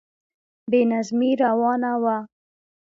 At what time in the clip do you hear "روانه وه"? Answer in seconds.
1.43-2.17